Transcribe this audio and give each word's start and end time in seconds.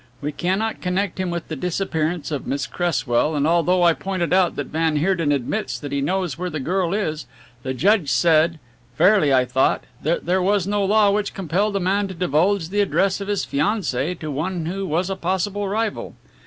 We 0.19 0.31
cannot 0.31 0.81
connect 0.81 1.19
him 1.19 1.29
with 1.29 1.47
the 1.47 1.55
disappearance 1.55 2.31
of 2.31 2.47
Miss 2.47 2.65
Cresswell, 2.65 3.35
and 3.35 3.45
although 3.45 3.83
I 3.83 3.93
pointed 3.93 4.33
out 4.33 4.55
that 4.55 4.65
van 4.73 4.95
Heerden 4.95 5.31
admits 5.31 5.77
that 5.77 5.91
he 5.91 6.01
knows 6.01 6.39
where 6.39 6.49
the 6.49 6.59
girl 6.59 6.91
is, 6.91 7.27
the 7.61 7.75
judge 7.75 8.09
said, 8.09 8.57
fairly 8.95 9.31
I 9.31 9.45
thought, 9.45 9.83
that 10.01 10.25
there 10.25 10.41
was 10.41 10.65
no 10.65 10.83
law 10.83 11.11
which 11.11 11.35
compelled 11.35 11.75
a 11.75 11.79
man 11.79 12.07
to 12.07 12.15
divulge 12.15 12.69
the 12.69 12.81
address 12.81 13.21
of 13.21 13.27
his 13.27 13.45
fiancée 13.45 14.17
to 14.17 14.31
one 14.31 14.65
who 14.65 14.87
was 14.87 15.07
a 15.11 15.15
possible 15.15 15.67
rival. 15.67 16.15